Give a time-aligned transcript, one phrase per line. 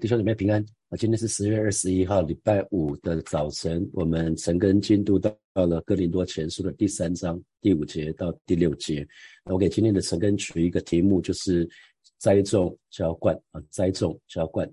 [0.00, 0.96] 弟兄姊妹平安啊！
[0.96, 9.06] 今天是十月二十一号，礼拜五的早晨，我们陈根进度到了哥林多前书的第三章第五节到第六节。
[9.44, 11.68] 我给今天的陈根取一个题目，就是
[12.16, 14.66] 栽种浇灌啊，栽种浇灌。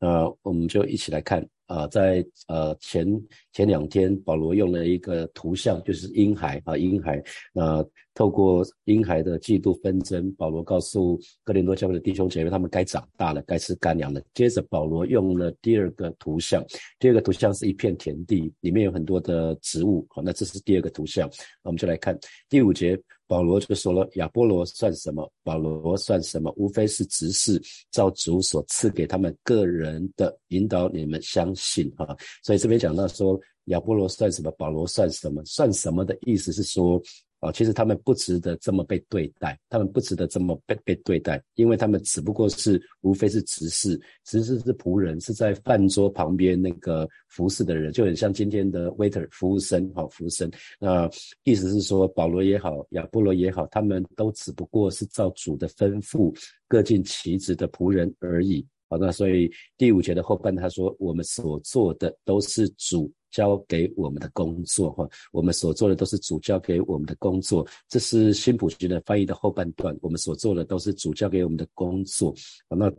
[0.00, 1.48] 呃，我们就一起来看。
[1.72, 3.06] 啊，在呃前
[3.54, 7.22] 前两天，保罗用了一个图像，就是婴孩啊，婴孩。
[7.54, 7.82] 那
[8.12, 14.20] 透过婴孩的嫉妒纷争，保罗告诉哥林多教会的弟兄姐妹，他们该长大了，该吃干粮了。
[14.34, 16.62] 接着，保罗用了第二个图像，
[16.98, 20.06] 第二个图像是一片田地，里面有很多的植物。
[20.10, 21.26] 好，那这是第二个图像，
[21.62, 22.18] 我们就来看
[22.50, 23.00] 第五节。
[23.32, 25.26] 保罗就说了：“亚波罗算什么？
[25.42, 26.52] 保罗算什么？
[26.54, 27.58] 无非是执事，
[27.90, 32.14] 照主所赐给他们个人的引导，你们相信啊。
[32.42, 34.50] 所以这边讲到说，亚波罗算什么？
[34.58, 35.42] 保罗算什么？
[35.46, 37.02] 算什么的意思是说。”
[37.42, 50.48] 啊，其实他们不值得这么被对待，他们不值得这么被被对待，因为他们只不过是无非是执事，执事是仆人，是在饭桌旁边那个服侍的人，就很像今天的 waiter 服务生，好服务生。
[50.78, 51.10] 那
[51.42, 56.32] 意思是说，保罗也好，亚波罗也好，他们都只不过是照主的吩咐，
[56.68, 58.64] 各尽其职的仆人而已。
[58.88, 63.12] 好，那所以第五节的后半他说，我们所做的都是主。
[63.32, 67.66] 交给我们的工作，哈，我们所做的都是主交给我们的工作。
[67.88, 72.30] 这是新普学的翻译的后半段，我们所做的都是主交给我们的工作。
[72.68, 72.92] 啊那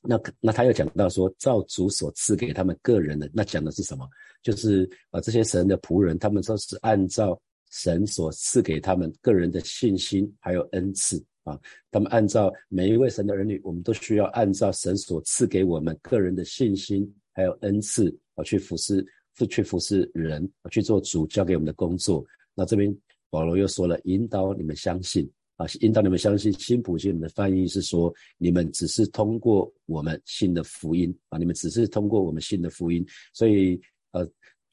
[0.00, 4.08] 那那他又讲到说，照主所赐给他们个人的，那讲的是什么？
[4.42, 7.38] 就是啊，这些神的仆人，他们都是按照
[7.70, 11.58] 神所赐给他们个人的信心还有恩赐啊，
[11.90, 19.04] 他们按照每一位神的儿女，我们都需要按照神所赐给我们个人的信心还有恩赐啊，去服侍。
[19.38, 22.24] 是去服侍人，去做主交给我们的工作。
[22.54, 22.94] 那这边
[23.30, 26.52] 保罗又说了，引导你们相信啊，引导你们相信。
[26.54, 33.80] 新普信的翻译是说，你们只是通过我们信的福音啊，你们只是通过我们信的福音，所以。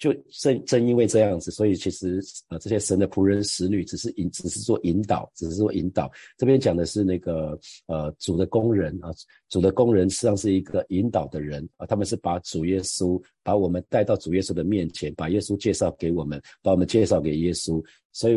[0.05, 6.11] 就正正因为这样子，所以其实呃这些神的仆人使女只是引只是做引导，只是做引导。
[6.37, 9.09] 这边讲的是那个呃主的工人啊，
[9.49, 17.83] 主的工人实际上是一个引导的人啊，他们是把主耶稣把我们带到主耶稣的面前，把耶稣介绍给我们，把我们介绍给耶稣。
[18.11, 18.35] 所以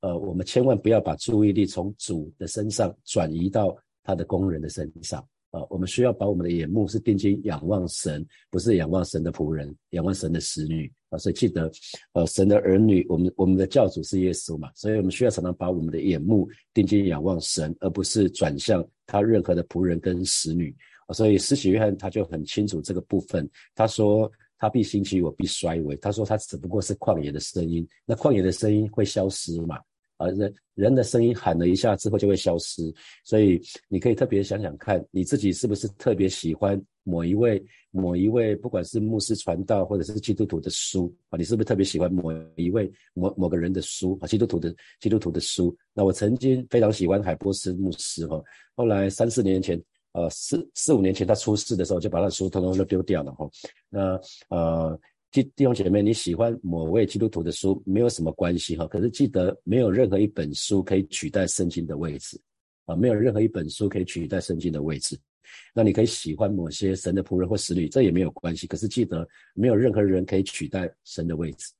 [0.00, 5.22] 呃我们千万不要把注意力从主的身上转移到他的工人的身上。
[5.50, 11.18] 啊，我们需要把我们的眼目是定睛仰望神，不是仰望神的仆人，仰望神的使女啊。
[11.18, 11.70] 所以记得，
[12.12, 20.72] 呃，神的儿女，我们我们的教主是耶稣嘛，所以我们需要常常把我们的眼目定睛仰望神，而不是转向他任何的仆人跟使女
[21.06, 21.12] 啊。
[21.12, 25.96] 所以施洗约翰他就很清楚这个部分，他说他必兴起，我必衰微。
[25.96, 29.80] 他说他只不过是旷野的声音，那旷野的声音会消失嘛？
[30.20, 32.94] 啊，人人的声音喊了一下之后就会消失，
[33.24, 33.58] 所以
[33.88, 44.28] 你可以特别想想看，你自己是不是特别喜欢某一位某一位，不管是牧师传道或者是基督徒的书啊，你是不是特别喜欢某一位某某个人的书啊？
[44.28, 45.74] 基督徒的基督徒的书。
[45.94, 48.38] 那我曾经非常喜欢海波斯牧师哈，
[48.76, 49.82] 后来三四年前，
[50.12, 53.48] 呃四四五年前他出事的时候，就把他的书统统都丢掉了哈。
[53.88, 54.20] 那
[54.50, 55.00] 呃。
[55.30, 62.40] 弟弟兄姐妹，你喜欢某位基督徒的书没有什么关系哈，可是记得没有任何一本书可以取代圣经的位置
[62.84, 65.16] 啊，没有任何一本书可以取代圣经的位置。
[65.72, 68.66] 那你可以喜欢某些神的仆人或使女，这也没有关系。
[68.66, 71.72] 可是记得没有任何人可以取代神的位置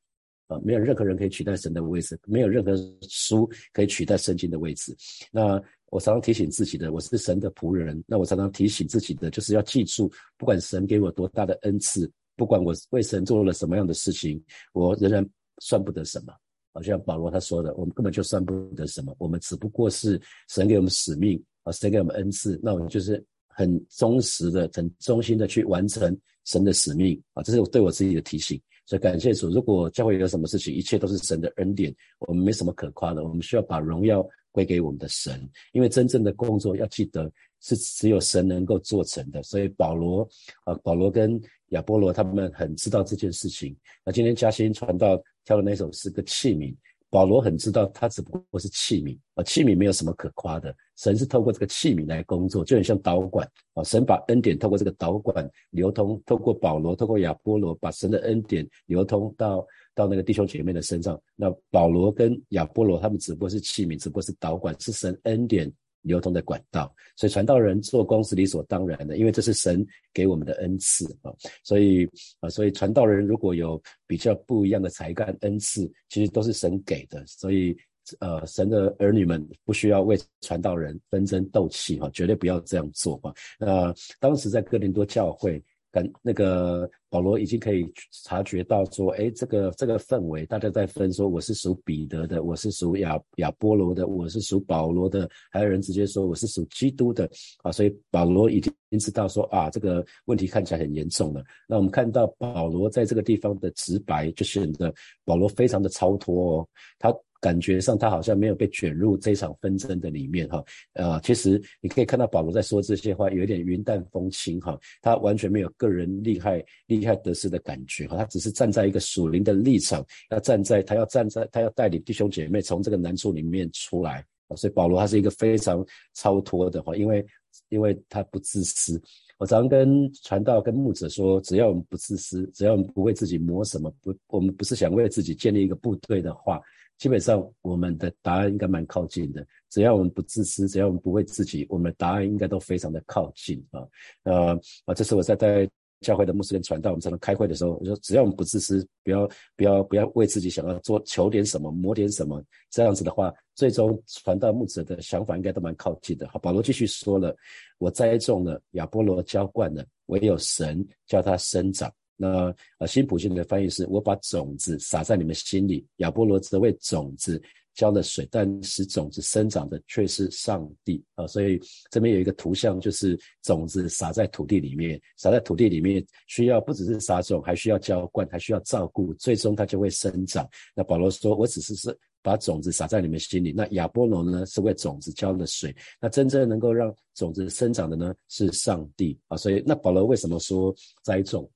[0.47, 2.77] 啊，没有任何人可以取代神的位置，没有任何
[3.09, 4.97] 书可以取代圣经的位置。
[5.33, 8.01] 那我常常提醒自己的，我是神的仆人。
[8.07, 10.09] 那我常常提醒自己的，就是要记住，
[10.39, 12.09] 不管神给我多大的恩赐。
[12.41, 14.43] 不管我为神做了什么样的事情，
[14.73, 15.23] 我仍然
[15.59, 16.33] 算不得什么。
[16.73, 20.19] 好像保罗他说的，我们根本就算不得什么，我们只不过是
[20.49, 27.43] 神给我们使命啊，神给我们恩赐，那我们就是很忠实的、很忠心的去完成神的使命啊。
[27.43, 28.59] 这是我对我自己的提醒。
[28.87, 33.23] 所以感谢主，如果教会有什么事情，一切都是神的恩典，我们没什么可夸的。
[33.23, 37.31] 我们需要把荣耀归给我们的神，因为真正的工作要记得
[37.61, 39.43] 是只有神能够做成的。
[39.43, 40.27] 所以保罗
[40.65, 41.41] 啊，保罗跟
[41.71, 43.77] 亚波罗他们很知道这件事情。
[44.05, 46.75] 那今天嘉欣传道挑的那首诗歌器皿，
[47.09, 50.75] 保罗很知道他只不过是器皿啊，器皿没有什么可夸的。
[50.97, 53.83] 神是透过这个器皿来工作，就很像导管啊。
[53.83, 61.21] 神把恩典透过这个导管流通，透过保罗，透过亚波罗，把神的恩典流通到到那个弟兄姐妹的身上。
[61.35, 65.73] 那保罗跟亚波罗他们只不过是器皿，只不过是导管，是神恩典。
[66.03, 71.33] 流通的管道，所以传道人做工是理所当然的，因为这是神给我们的恩赐啊。
[71.63, 72.09] 所以
[72.41, 77.25] 啊，所以传道人如果有比较不一样的才干恩赐，其实都是神给的。
[77.27, 77.77] 所以
[78.19, 83.33] 呃，神的儿女们不需要为传道人纷争斗气哈，绝对不要这样做哈。
[83.59, 87.93] 那当时在哥林多教会感那个保罗已经可以
[88.25, 97.29] 察觉到说，哎，这个这个氛围，大家在分说我是属彼得的，我是属亚亚波罗的，我是属保罗的，还有人直接说我是属基督的
[97.63, 101.43] 啊，所以保罗已经知道说啊，这个问题看起来很严重了。
[101.67, 104.93] 那我们看到保罗在这个地方的直白，就显得
[105.25, 107.15] 保罗非常的超脱哦，他。
[107.41, 124.23] 感觉上他好像没有被卷入这场纷争的里面哈，呃，其实你可以看到保罗在说这些话有一点云淡风轻哈，他完全没有个人利害利害得失的感觉哈，他只是站在一个属灵的立场，要站在他要站在他要带领弟兄姐妹从这个难处里面出来，
[124.55, 125.83] 所以保罗他是一个非常
[126.13, 127.25] 超脱的哈，因为
[127.71, 129.01] 因为他不自私，
[129.39, 136.61] 我常跟传道跟牧者说，只要我们不自私，只要我们不为自己谋什么，不我们不是想为自己建立一个部队的话。
[137.01, 143.81] 基本上我们的答案应该蛮靠近的，只要我们不自私，只要我们不为自己，我们的答案应该都非常的靠近啊。
[144.25, 145.67] 呃啊，这是我在带
[146.03, 149.27] 教会的牧师跟传道，我们常常开会的时候，我说只要我们不自私，不要
[149.57, 156.29] 不要不要为自己想要做求点什么，磨点什么，这样子的话，最终传道牧者的想法应该都蛮靠近的。
[156.29, 157.35] 好，保罗继续说了，
[157.79, 161.91] 我栽种了，亚波罗浇灌了，唯有神叫它生长。
[162.21, 165.87] 那呃，新普信的翻译是：我把种子撒在你们心里。
[165.97, 167.41] 亚波罗则为种子
[167.75, 171.27] 浇了水，但使种子生长的却是上帝啊。
[171.27, 171.59] 所以
[171.91, 180.47] 这边有一个图像，就是种子撒在土地里面，撒在土地里面需要不只是撒种，还需要浇灌，还需要照顾，最终它就会生长。
[180.75, 185.75] 那保罗说：“我只是是把种子撒在你们心里。”那亚波罗呢，是为种子浇了水。
[185.99, 189.39] 那真正能够让种子生长的呢，是上帝啊。
[189.39, 191.51] 所以那保罗为什么说栽种？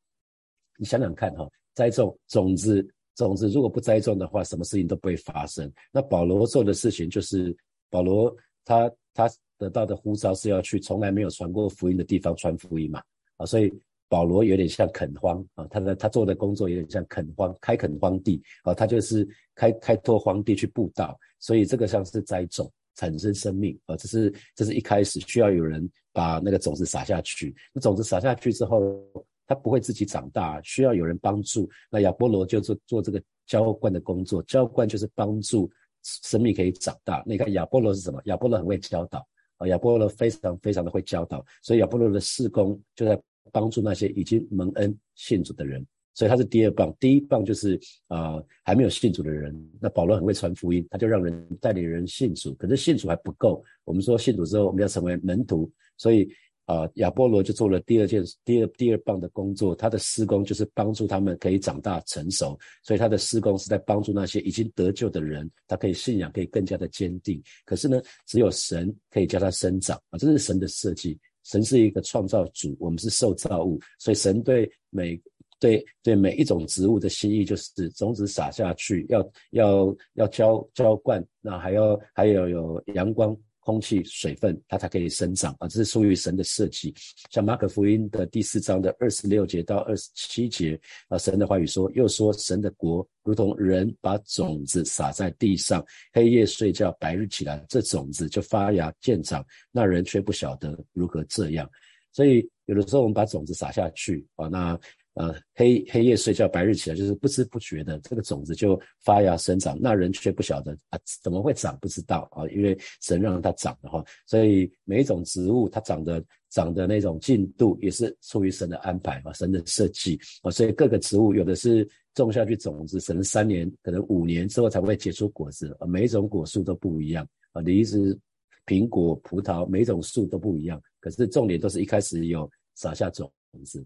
[0.76, 5.70] 你想想看哈，栽种种子，种子如果不栽种的话，什么事情都不会发生。
[5.92, 7.56] 那保罗做的事情就是，
[7.88, 8.34] 保罗
[8.64, 13.00] 他他得到的呼召是要去从来没有传过福音的地方传福音嘛，
[13.36, 13.72] 啊，所以
[14.08, 29.00] 保罗有点像垦荒啊，他的他做的工作有点像垦荒，开垦荒地啊，他就是开开拓荒地去布道，所以这个像是栽种，产生生命啊，这是这是一开始需要有人把那个种子撒下去，那种子撒下去之后。
[29.46, 31.68] 他不会自己长大，需要有人帮助。
[31.90, 35.70] 那亚波罗就做做这个浇灌的工作，浇灌就是帮助
[36.02, 37.22] 生命可以长大。
[37.26, 38.20] 你看亚波罗是什么？
[38.24, 39.26] 亚波罗很会教导
[39.58, 43.20] 啊，亚波罗非常非常的会教导，所以亚波罗的事工就在
[43.52, 45.86] 帮助那些已经蒙恩信主的人。
[46.14, 49.54] 所以他是第二棒，第一棒就是啊还没有信主的人。
[49.80, 52.54] 那保罗很会传福音，他就让人带领人信主。
[52.54, 56.28] 可是信主还不够，我们说信主之后我们要成为门徒，所以。
[56.66, 67.42] 啊，亚波罗就做了第二件、第二第二棒的工作，他的施工就是帮助他们可以长大成熟，所以他的施工是在帮助那些已经得救的人，他可以信仰可以更加的坚定。
[67.66, 71.18] 可是呢，只有神可以叫他生长啊，这是神的设计。
[71.44, 75.20] 神是一个创造主，我们是受造物，所以神对每
[75.60, 83.36] 对对每一种植物的心意就是种子撒下去，要要要浇浇灌，那还要还有有阳光。
[83.64, 85.66] 空气、水分，它才可以生长啊！
[85.66, 86.94] 这是出于神的设计。
[87.30, 90.78] 像马可福音的第四章的二十六节到二十七节
[91.08, 101.68] 啊，神的话语说，又说神的国如同人把种子撒在地上，黑夜睡觉，白日起来，这种子就发芽见长，那人却不晓得如何这样。
[102.12, 104.78] 所以有的时候我们把种子撒下去啊，那。
[105.14, 109.78] 呃，黑黑夜睡觉，白日起来，就是不知不觉的，这个种子就发芽生长。
[109.80, 111.78] 那人却不晓得啊，怎么会长？
[111.80, 120.50] 不知道啊，因为神让它长的话，所以每一种植物它长的长的那种进度，也是出于神的安排啊，神的设计啊。
[120.50, 125.86] 所以各个植物有的是种下去种子，可能三年，可能五年之后才会结出果子啊。
[125.86, 128.18] 每一种果树都不一样啊，梨子、
[128.66, 130.82] 苹果、葡萄，每一种树都不一样。
[130.98, 133.32] 可是重点都是一开始有撒下种。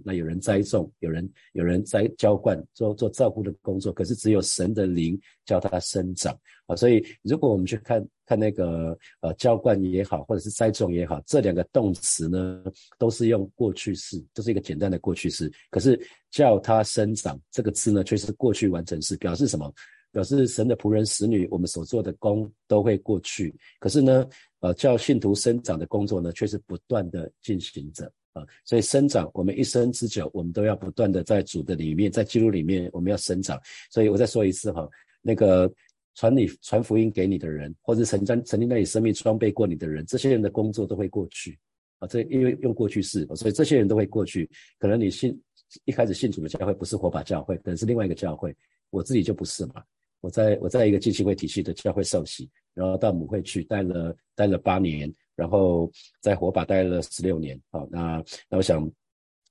[0.05, 3.93] 那有人栽种，有人有人栽浇灌，做做照顾的工作。
[3.93, 6.77] 可是只有神的灵叫它生长啊！
[6.77, 12.65] 所以如果我们去看看那个呃浇灌也好，或者是栽种也好，这两个动词呢，
[12.99, 15.53] 都是用过去式，都是一个简单的过去式。
[15.71, 15.99] 可是
[16.31, 19.73] 叫它生长这个字呢，却是过去完成式，表示什么？
[20.11, 23.55] 表示神的仆人、使女，我们所做的工都会过去。
[23.79, 24.27] 可是呢，
[24.61, 28.11] 呃，叫信徒生长的工作呢，却是不断的进行着。
[28.65, 33.61] 所以生长，我们一生之久，我们都要不断的在主的里面，在记录里面，我们要生长。
[33.91, 34.89] 所以我再说一次哈，
[35.23, 35.71] 那个
[36.15, 41.59] 传你传福音给你的人，或者曾经曾经在你生命装备过你的人，这些人的工作都会过去
[41.99, 42.09] 啊。
[42.09, 44.49] 这因为用过去式，所以这些人都会过去。
[44.79, 45.41] 可能你信
[45.85, 48.55] 一开始信主的教会不是火把教会，可能是另外一个教会。
[48.91, 49.83] 我自己就不是嘛，
[50.21, 55.13] 我在我在一个浸信会体系的教会受洗，然后到母会去待了待了八年。
[55.39, 55.89] 然后
[56.21, 58.21] 在火把待了十六年，好，那
[58.51, 58.85] 那我想，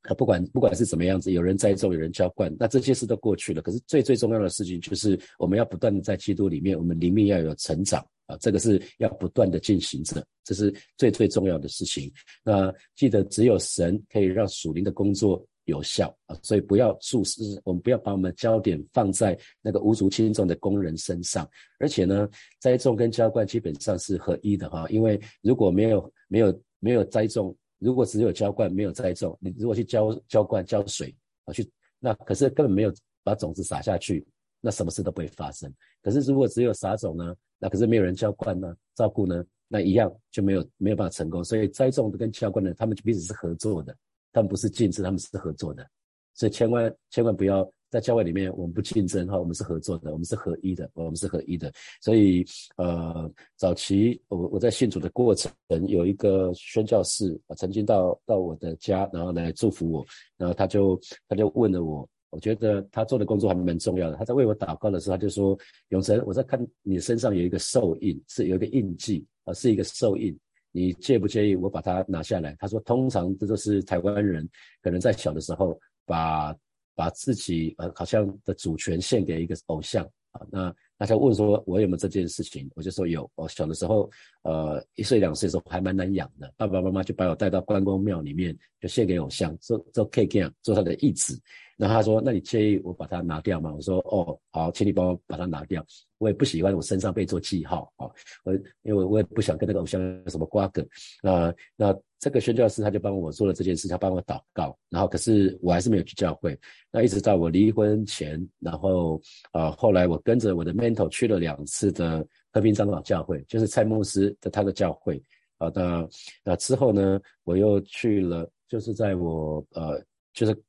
[0.02, 3.62] 啊，不管不管是怎么样子，有人栽种，有人浇灌，那这些事都过去了。
[3.62, 12.12] 可是最最重要的事情就是我们要不断的在基督里面，我们灵命要有成长啊，这个是要不断的进行着，这是最最重要的事情。
[12.44, 21.50] 那记得只有神可以让属灵的工作有效啊，所以不要注视，我们不要把我们焦点放在那个无足轻重的工人身上。
[21.80, 22.28] 而且呢，
[22.60, 27.56] 栽种跟浇灌基本上是合一的哈，因为如果没有没有没有栽种。
[27.80, 32.92] 如果只有浇灌没有栽种，你如果去浇浇灌浇水啊去，那可是根本没有
[33.24, 34.26] 把种子撒下去，
[34.60, 35.72] 那什么事都不会发生。
[36.02, 41.44] 可是如果只有撒种呢，那可是没有人浇灌呢，照顾呢，那一样就没有没有办法成功。
[41.44, 43.96] 所以栽种跟浇灌呢，他们彼此是合作的，
[44.38, 45.86] 他们不是竞争，他们是合作的。
[46.34, 47.68] 所以千万千万不要。
[47.90, 51.72] 在教会里面，我们不竞争哈，我们是合作的，我们是合一的，我们是合一的。
[52.02, 55.50] 所以，呃，早期我我在信主的过程，
[55.88, 64.18] 有一个宣教士啊，曾经到到我的家，然后来祝福我，然后他就他就问了我，我觉得他做的工作还蛮重要的。
[64.18, 65.58] 他在为我祷告的时候，他就说
[65.90, 70.38] ：“永成，我在看你身上有一个兽印，是有一个印记啊，是一个兽印，
[70.78, 74.48] 你介不介意我把它拿下来？”他说：“通常这都是台湾人，
[74.82, 76.56] 可能在小的时候把。”
[76.98, 83.30] 把自己呃好像的主权献给一个偶像啊，那大家问说我有没有这件事情，我就说有。
[83.36, 84.10] 我小的时候，
[84.42, 91.40] 呃一岁两岁的时候还蛮难养的，爸爸妈妈就把我带到关公庙里面，就献给偶像，做做 K K 做他的义子。
[91.78, 93.72] 然后他说，那你介意我把它拿掉吗？
[93.74, 95.86] 我说哦好，请你帮我把它拿掉。
[96.18, 98.10] 我也不喜欢我身上被做记号啊，
[98.44, 100.84] 我因为我也不想跟那个偶像有什么瓜葛。
[101.22, 104.76] 那那这个宣教师他就帮我做了这件事，他帮我祷告。
[104.90, 106.60] 然后可是我还是没有去教会。
[106.92, 115.22] 那一直到我离婚前，然后啊后来我跟着我的 mentor 去了两次的和平长老教会，就是蔡牧师的他的教会。
[115.60, 116.08] 啊那
[116.44, 120.02] 那之后呢，我又去了，就是在我呃
[120.34, 120.60] 就是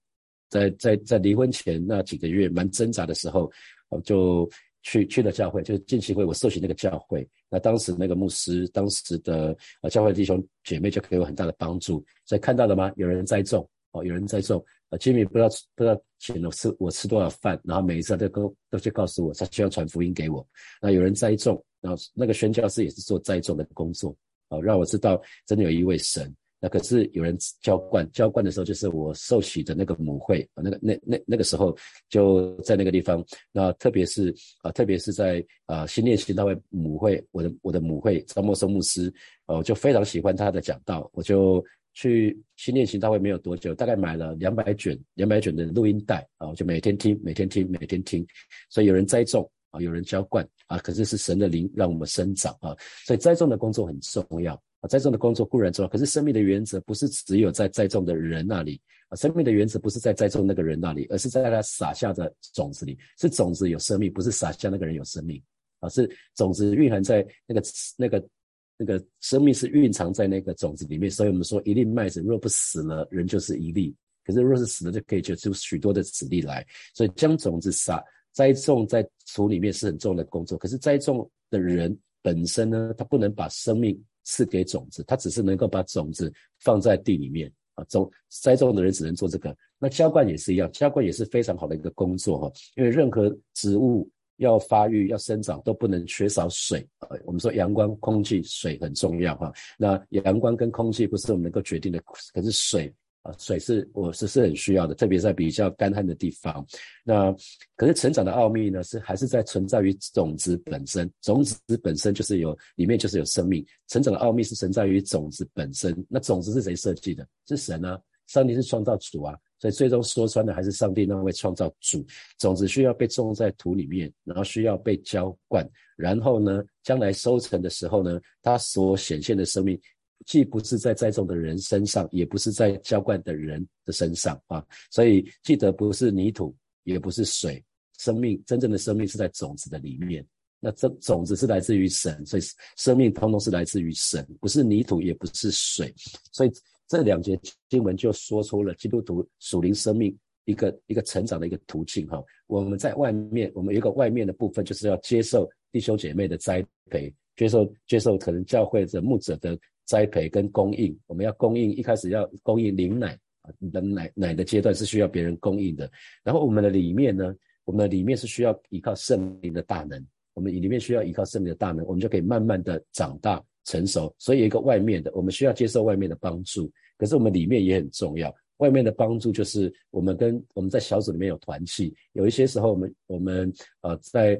[0.48, 3.50] 在在在离婚前那几个月蛮挣扎的时候，
[3.88, 4.48] 我就。
[4.80, 7.28] 去去了教会，就是进期会，我受洗那个教会。
[7.50, 12.02] 那当时那个牧师，当时的呃教会弟兄姐妹就给我很大的帮助。
[12.24, 12.90] 所以看到了吗？
[12.96, 14.64] 有人栽种哦，有人栽种。
[14.90, 20.46] 呃，吉米不知道不知道请我吃我吃多少饭，然后每一次他都跟都去告诉我，他需要传福音给我。
[20.80, 24.16] 那有人栽种，然后那个宣教师也是做栽种的工作，
[24.48, 26.32] 哦，让我知道真的有一位神。
[26.60, 31.76] 那可是有人浇灌，浇灌的时候就是我受洗的那个母会，那个那那那个时候
[32.08, 33.24] 就在那个地方。
[33.52, 39.12] 那特别是啊，特别是在啊新练习大会母会，我的我的母会张默生牧师，
[39.46, 48.26] 呃，就非常喜欢他的讲道，我就去新练习大会没有多久，大概买了两百卷两百卷的录音带啊，我就每天听每天听每天听。
[48.68, 54.60] 所以有人栽种啊，有人浇灌啊，可是是神的灵让我们生长啊，所以栽种的工作很重要。
[54.80, 59.16] 啊，栽种的工作固然重要，可是生命的原则不是只有在栽种的人那里啊。
[59.16, 62.96] 生命的原则不是在栽种那个人那里，而是在他撒下的种子里。
[63.18, 65.42] 是种子有生命，不是撒下那个人有生命
[65.80, 65.88] 啊。
[65.88, 67.62] 是种子蕴含在那个
[67.96, 68.28] 那个
[68.76, 71.10] 那个生命是蕴藏在那个种子里面。
[71.10, 73.92] 所以我们说，一粒麦子若不死了，人就是一粒；
[74.24, 76.64] 可是若是死了，就可以结出许多的子粒来。
[76.94, 78.00] 所以将种子撒
[78.32, 79.04] 栽种在
[79.34, 80.56] 土里面是很重要的工作。
[80.56, 84.00] 可是栽种的人本身呢，他不能把生命。
[84.28, 86.30] 赐给种子，他只是能够把种子
[86.60, 87.84] 放在地里面啊。
[87.84, 89.56] 种栽种的人只能做这个。
[89.78, 92.52] 那浇灌也是一样，浇灌也是非常好的一个工作哈。
[92.76, 94.06] 因为任何植物
[94.36, 97.08] 要发育、要生长都不能缺少水啊。
[97.24, 99.50] 我们说阳光、空气、水很重要哈。
[99.78, 101.98] 那阳光跟空气不是我们能够决定的，
[102.34, 102.94] 可是水。
[103.22, 106.64] 啊，水是我是是很需要的，特别在比较干旱的地方。
[107.04, 107.34] 那
[107.76, 111.10] 可是成长的奥秘呢，是还是在存在于种子本身。
[111.20, 113.64] 种子本身就是有里面就是有生命。
[113.88, 116.06] 成长的奥秘是存在于种子本身。
[116.08, 117.26] 那种子是谁设计的？
[117.46, 119.36] 是神啊，上帝是创造主啊。
[119.60, 122.06] 所以最终说穿的还是上帝那位创造主。
[122.38, 129.78] 种子需要被种在土里面，然后需要被浇灌，然后呢，将来收成的时候呢，它所显现的生命。
[130.26, 137.64] 既不是在栽种的人身上，也不是在浇灌的人的身上啊，所以记得不是泥土，也不是水，
[137.98, 140.26] 生命真正的生命是在种子的里面。
[140.60, 142.42] 那这种子是来自于神，所以
[142.76, 145.94] 生命通通是来自于神，不是泥土，也不是水。
[146.32, 146.52] 所以
[146.88, 150.14] 这两节经文就说出了基督徒属灵生命
[150.46, 152.22] 一个一个成长的一个途径哈。
[152.48, 156.60] 我们在外面，我们有一个外面的部分，就是要接受弟兄姐妹的栽
[156.90, 159.56] 培，接受接受可能教会的牧者的。
[159.88, 165.90] 栽培跟供应，我们要供应，一开始要供应灵奶啊，的奶奶的阶段是需要别人供应的。
[166.22, 174.14] 然后我们的里面呢，我们的里面是需要依靠圣灵的大能，我们里面需要依靠圣灵的大能，我们就可以慢慢的长大成熟。
[174.18, 178.32] 所以一个外面的，我们需要接受外面的帮助，可是我们里面也很重要。
[178.58, 184.38] 外面的帮助就是我们跟我们在小组里面有团契，有一些时候我们我们呃在。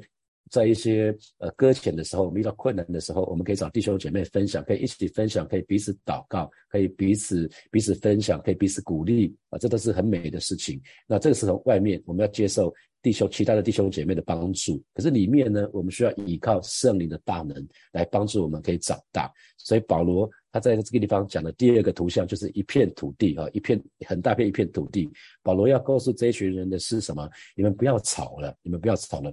[0.49, 10.81] 在一些呃搁浅的时候，我们遇到困难的时候，我们可以找弟兄姐妹分享，可以一起分享，可以彼此祷告，可以彼此彼此分享，可以彼此鼓励啊，这都是很美的事情。
[11.07, 19.31] 那这个时候外面我们要接受弟兄其他的弟兄姐妹的帮助，可是里面呢，我们需要依靠圣灵的大能来帮助我们可以长大。
[19.57, 25.09] 所以保罗他在这个地方讲的第二个图像就是一片土地啊，一片很大片一片土地。
[25.43, 27.29] 保罗要告诉这一群人的是什么？
[27.55, 29.31] 你们不要吵了，你们不要吵了。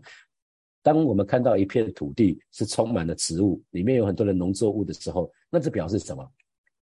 [0.87, 6.25] 当我们看到一片土地是充满了植物，里面有很多的农作物的时候，那这表示什么？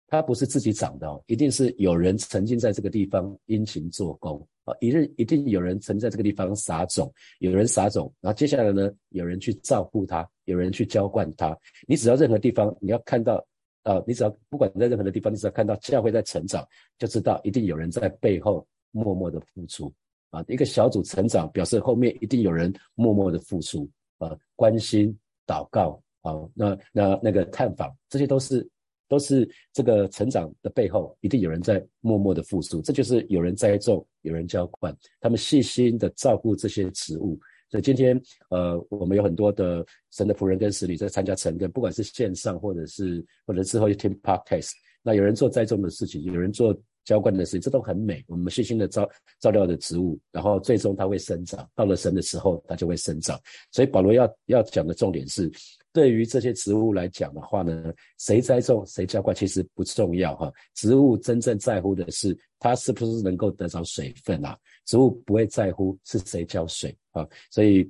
[0.05, 7.09] 它不是自己长的哦，一定是有人曾经在这个地方殷勤做工啊，一日一定有人曾在这个地方撒种，
[7.39, 11.57] 有人撒种，然后接下来呢，有人去照顾它，有人去浇灌它。
[11.87, 13.41] 你只要任何地方，你要看到
[13.83, 19.89] 啊，你只要不管在任何的地方，你只要看到教会在成长，就知道一定有人在背后默默的付出。
[20.35, 28.69] 啊，一个小组成长，表示后面一定有人默默的付出啊，关心、祷告啊，那那那个探访，这些都是
[29.07, 32.81] 都是这个成长的背后，一定有人在默默的付出。
[32.81, 37.39] 这就是有人栽种，有人浇灌，他们细心的照顾这些植物。
[37.69, 46.77] 所以今天呃，我们有很多的神的仆人跟使女在参加成根，不管是线上或者是或者之后去听 podcast，那有人做栽种的事情，有人做。
[47.05, 48.21] 浇灌的事情，这都很美。
[48.27, 49.07] 我们细心的照
[49.39, 51.69] 照料的植物，然后最终它会生长。
[51.75, 53.39] 到了神的时候，它就会生长。
[53.71, 55.49] 所以保罗要要讲的重点是，
[55.93, 60.51] 对于这些植物来讲的话呢，谁栽种谁浇灌其实不重要哈。
[60.73, 64.57] 植物真正在乎的是它是不是能够得着水分啊。
[64.85, 67.25] 植物不会在乎是谁浇水啊。
[67.51, 67.87] 所以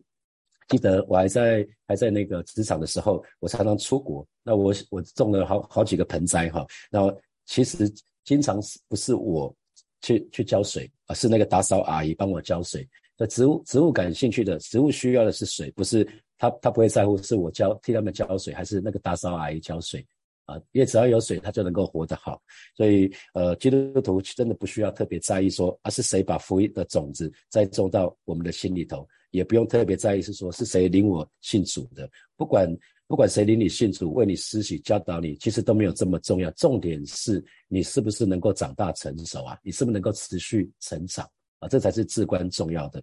[0.68, 6.68] 记得我还在还在那个职场的时候，我常常出国，那我我种了好好几个盆栽哈。
[6.92, 7.02] 那
[7.46, 7.90] 其实。
[8.26, 9.56] 经常是不是我
[10.02, 11.16] 去去浇水啊？
[11.16, 12.86] 是那个打扫阿姨帮我浇水。
[13.18, 16.04] 那植物植物感兴趣的植物需要的是水，不是
[16.38, 20.06] 他他不会在乎是我浇替他们浇水，还是那个打扫阿姨浇水
[20.46, 20.58] 啊？
[20.74, 22.42] 因为只要有水，它就能够活得好。
[22.76, 32.68] 所以呃，基督徒真的不需要特别在意说啊是谁把福音的种子栽种到我们的心里头，也不用特别在意是说是谁领我信主的，不管。
[33.08, 36.50] 不管谁领你信主，为你施洗教导你，其实都没有这么重要。
[36.52, 39.58] 重点是你是不是能够长大成熟啊？
[39.62, 41.68] 你是不是能够持续成长啊？
[41.68, 43.02] 这才是至关重要的。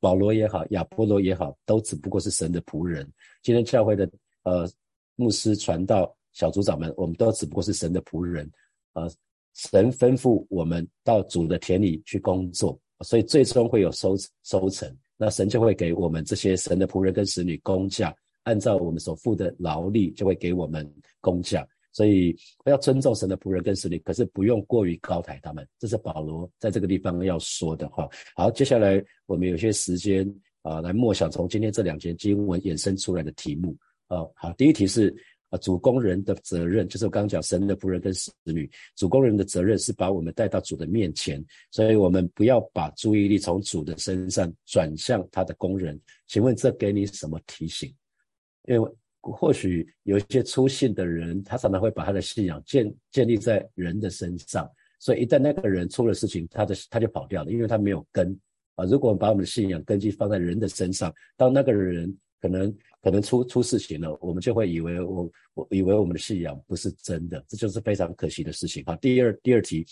[0.00, 3.08] 保罗也好，亚波罗也好，都只不过是神的仆人。
[3.42, 4.10] 今天教会的
[4.42, 4.68] 呃
[5.14, 8.50] 牧师、传道、小组长们，我们都只不过是神的仆人。
[8.94, 9.08] 呃，
[9.54, 14.92] 神吩咐我们到主的田里去工作，所以最终会有收收成。
[15.16, 18.14] 那神就会给我们这些神的仆人跟使女工价。
[18.44, 25.66] 按照我们所付的劳力，就会给我们工价，所以要尊重神的仆人跟使女，可是不用过于高抬他们。
[25.78, 28.08] 这是保罗在这个地方要说的话。
[28.36, 30.26] 好，接下来我们有些时间
[30.62, 33.76] 啊，来默想从今天这两节经文衍生出来的题目
[34.08, 34.18] 啊。
[34.34, 35.14] 好，第一题是
[35.50, 45.98] 啊，主工人的责任，就是我刚刚讲神的仆人跟使女，主工人的责任是把我们带到主的面前，所以我们不要把注意力从主的身上转向他的工人。
[46.26, 47.94] 请问这给你什么提醒？
[48.66, 58.38] 因为或许有一些粗信的人，他常常会把他的信仰建建立在人的身上，所以一旦那个人出了事情，他的他就跑掉了，因为他没有根
[58.74, 58.84] 啊。
[58.84, 68.84] 如果我们把我们的信仰根基放在人的身上，当那个人可能可能出出事情了，我们就会以为我我以为我们的信仰不是真的，这就是非常可惜的事情。
[68.84, 69.86] 好，第二第二题。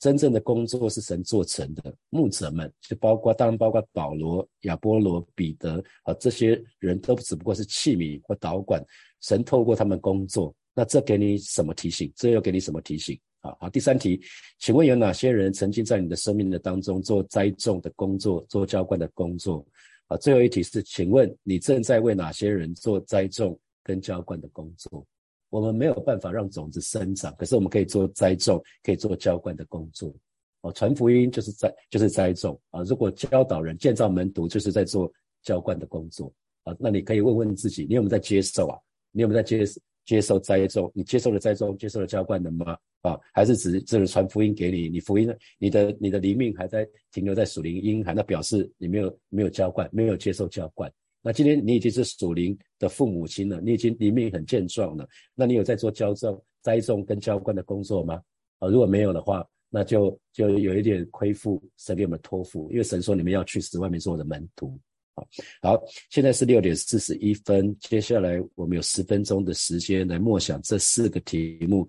[0.00, 8.82] 真正的工作是神做成的，牧者们就包括，当然包括保罗、亚波罗、彼得啊，这些人都只不过是器皿或导管，
[9.20, 10.54] 神透过他们工作。
[10.74, 12.10] 那这给你什么提醒？
[12.16, 13.20] 这又给你什么提醒？
[13.40, 14.20] 啊好，第三题，
[14.58, 19.62] 请问有哪些人曾经在你的生命的当中做栽种的工作，做浇灌的工作？
[20.06, 25.06] 啊，最后一题是，请问你正在为哪些人做栽种跟浇灌的工作？
[25.50, 30.14] 我们没有办法让种子生长，可是我们可以做栽种，可以做浇灌的工作。
[30.62, 32.82] 哦，传福音就是栽，就是栽种啊。
[32.82, 35.10] 如果教导人、建造门徒，就是在做
[35.42, 36.32] 浇灌的工作
[36.64, 36.76] 啊。
[36.78, 38.78] 那你可以问问自己，你有没有在接受啊？
[39.10, 39.64] 你有没有在接
[40.04, 40.90] 接受栽种？
[40.94, 42.76] 你接受了栽种，接受了浇灌的吗？
[43.00, 44.88] 啊，还是只只是传福音给你？
[44.90, 50.92] 你福音，你的你的灵命还在停留在属灵阴寒，那表示你没有没有浇灌，没有接受浇灌。
[51.22, 55.06] 那今天你已经是属灵的父母亲了，你已经灵命很健壮了。
[55.34, 58.22] 那你有在做浇种、栽种跟浇灌的工作吗？
[58.58, 64.78] 啊，如果没有的话，那就就有一点亏负神给我们托付，因为神说你们要去使外面做我的门徒。
[65.14, 65.28] 好，
[65.60, 71.86] 好，现在是六点四十一分，接下来我们有十分钟的时间来默想这四个题目。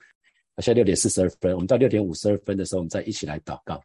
[0.57, 3.81] 现在六点四十二分，我们到六点五十二分的时候，我们再一起来祷告。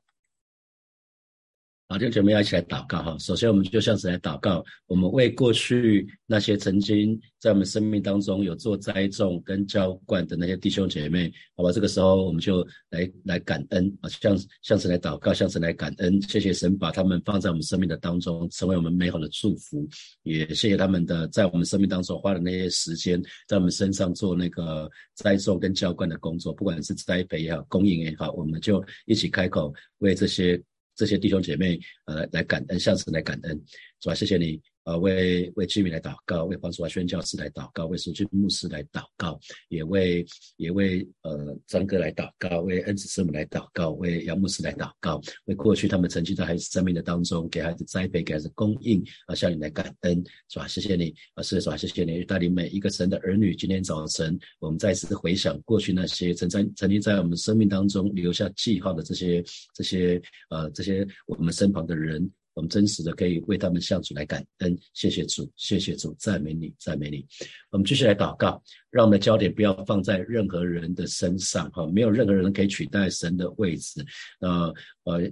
[1.89, 3.17] 好，弟兄姐妹要一起来祷告哈。
[3.21, 11.71] 首先，我们就像是来祷告，我们为过去那些曾经在我们生命当中有做栽种跟浇灌的那些弟兄姐妹，好吧？
[11.71, 16.21] 这个时候我们就来来感恩啊，像像是来祷告，像是来感恩。
[16.23, 19.89] 谢谢神把他们放在我们生命的当中，成为我们美好的祝福。
[20.25, 30.61] 也谢谢他们的在我们生命当中花的那些时间，在我们身上做那个栽种跟浇灌的工作，不管是栽培也好，供应也好，我们就一起开口为这些。
[30.97, 33.63] 这些弟兄姐妹，呃，来感恩，向神来感恩，
[34.01, 34.15] 是吧？
[34.15, 34.61] 谢谢你。
[34.87, 39.37] 呃，为为居民来祷告，为黄淑华宣教师来祷告，为苏军牧师来祷告，
[39.69, 40.25] 也为
[40.57, 50.69] 也为呃张哥来祷告，为恩子师母来祷告，为杨牧师来祷告，为过去他们曾经在孩子生命的当中给孩子栽培，给孩子供应，啊，向你来感恩，是吧？
[50.69, 51.77] 谢谢你，啊，是是吧？
[51.77, 59.45] 谢谢你带领每一个神的儿女，今天早晨我们再次回想过去那些曾在曾经在我们生命当中留下记号的这些
[59.75, 62.31] 这些呃这些我们身旁的人。
[62.57, 67.25] 我们真实的可以为他们向主来感恩，谢谢主，谢谢主，赞美你，赞美你。
[67.71, 74.03] 我们继续来祷告，让我们的焦点不要放在任何人的身上，哈，没有任何人可以取代神的位置。
[74.41, 75.31] 呃呃，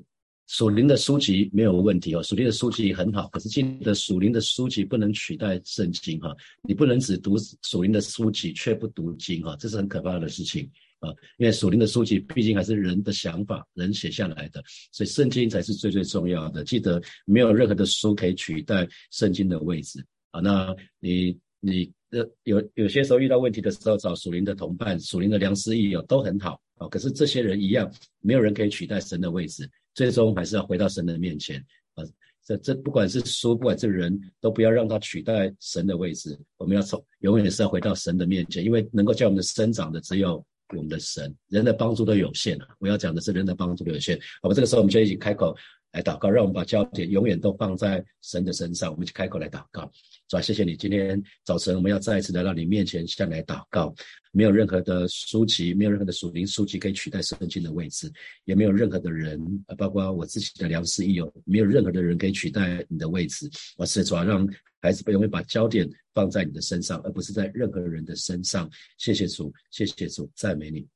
[0.48, 10.70] 属灵的书籍没有问题哦，属灵的书籍很好，可是今天的属灵的书籍不能取代圣经，哈，你不能只读属灵的书籍却不读经，哈，这是很可怕的事情。
[11.00, 16.64] 啊，因为属灵的书籍毕竟还是人的想法，人写下来的，所以圣经才是最最重要的。
[16.64, 20.40] 记得没有任何的书可以取代圣经的位置啊。
[20.40, 26.88] 那你你的有有些时候遇到问题的时候，找属灵的同伴、属灵的良师益友都很好啊。
[26.88, 31.62] 可是这些人一样，没有人可以取代神的位置，最终还是要回到神的面前
[31.94, 32.04] 啊。
[32.46, 36.38] 这这不管是书，不管是人都不要让他取代神的位置。
[36.56, 40.42] 我们要从永远是要回到神的面前，因为能够叫我们生长的只有。
[40.70, 42.68] 我们的神，人的帮助都有限啊！
[42.78, 44.18] 我要讲的是人的帮助都有限。
[44.40, 45.54] 好吧，这个时候我们就一起开口
[45.92, 48.90] 来祷告，让我们把焦点永远都放在神的身上。
[48.90, 49.90] 我们一起开口来祷告，
[50.28, 53.94] 主啊，谢谢你，今天早晨我们要再一次来到你面前向来祷告。
[54.32, 58.10] 没有任何的书籍，没有任何的属灵书籍可以取代圣经的位置，
[58.46, 59.40] 也没有任何的人，
[59.78, 63.48] 包括我自己的良师益友，没有任何的人可以取代你的位置。
[63.76, 64.44] 我是主要让
[64.84, 68.70] 孩子不容易把焦点放在你的身上，而不是在任何人的身上。
[68.98, 70.93] 谢谢主，谢谢主，赞美你。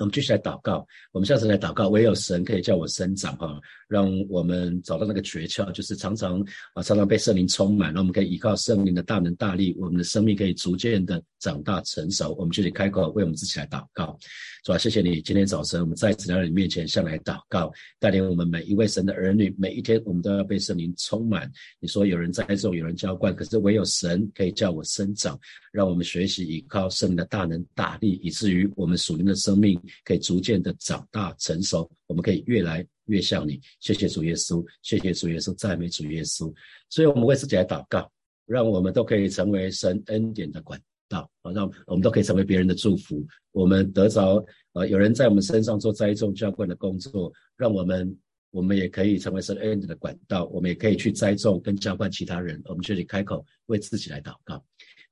[0.00, 6.40] 我们继续来祷告，我们下次来祷告，唯有神可以叫我生长哈，让我们找到那个诀窍，就是常常
[6.74, 12.34] 啊，常常被圣灵充满，让我们可以依靠圣灵的大能大力，我们的生命可以逐渐的长大成熟。
[12.34, 14.18] 我们就得开口为我们自己来祷告，
[14.64, 21.48] 主啊，谢谢你，今天早晨我们再次来到你面前向来祷告，带领我们每一位神的儿女，每一天我们都要被圣灵充满。
[21.78, 25.38] 你说有人栽种，有人浇灌，可是唯有神可以叫我生长，
[25.74, 29.76] 让我们学习依靠圣灵的大能大力，以至于我们属灵的生命。
[30.04, 33.60] 可以逐渐的长大成熟，我们可以越来越像你。
[33.80, 36.54] 谢谢主耶稣，谢谢主耶稣，赞美主耶稣。
[36.88, 38.08] 所以，我们为自己来祷告，
[38.46, 43.26] 让我们都可以成为神恩典的管道，啊，让我们都可以成为别人的祝福。
[43.50, 48.16] 我们得着，呃，有人在我们身上做栽种浇灌的工作，让我们，
[48.52, 50.44] 我们也可以成为神恩典的管道。
[50.52, 52.62] 我们也可以去栽种跟浇灌其他人。
[52.66, 54.64] 我们这里开口为自己来祷告，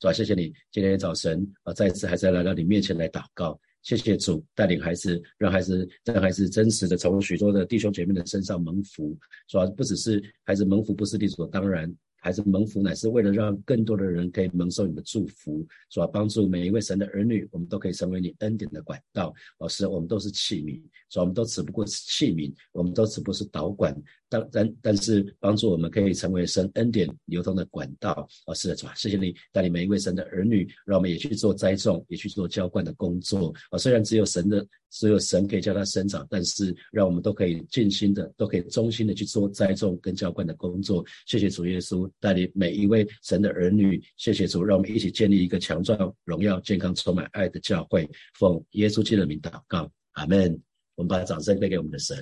[0.02, 3.56] 主啊，谢谢你，今天早晨啊，再次还是来到你面前来祷告。
[3.82, 9.64] 谢谢主带领孩子，让孩子让孩子真实的从许多的弟兄姐妹的身上蒙福，是吧？
[9.76, 11.88] 不只是孩子蒙福，不是理所当然。
[12.16, 16.06] 孩子蒙福乃是为了让更多的人可以蒙受你的祝福，是吧？
[16.08, 19.32] 帮助每一位神的儿女，我们都可以成为你恩典的管道。
[19.58, 21.22] 老师，我们都是器皿，是吧？
[21.22, 23.96] 我们都只不过是器皿，我们都只不过是导管。
[24.32, 41.04] 但但但是帮助我们可以成为神恩典流通的管道，哦，是的，主啊，谢谢你带领每一位神的儿女，让我们也去做栽种，也去做浇灌的工作，啊，虽然只有神的，只有神可以叫它生长，但是让我们都可以尽心的，都可以忠心的去做栽种跟浇灌的工作。
[41.26, 48.08] 谢谢主耶稣带领每一位神的儿女，谢谢主，让我们一起建立一个强壮、荣耀、健康、充满爱的教会。
[48.38, 50.58] 奉耶稣基督的名祷告，阿门。
[50.94, 52.16] 我们把掌声归给我们的神，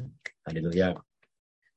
[0.45, 0.95] 哈利路亚。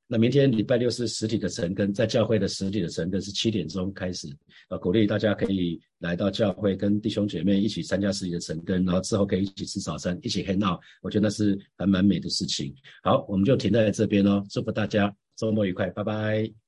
[0.07, 4.27] 那明天礼拜六是实体的晨更，在教会的实体的晨更是七点钟开始，
[4.67, 12.73] 啊，鼓励大家可以来到教会跟弟兄姐妹一起参加实体的晨更，然后之后可以一起吃早餐，一起 HANNO 我觉得那是还蛮美的事情。
[13.01, 16.62] 好，我们就停在这边哦，祝福大家周末愉快，拜拜。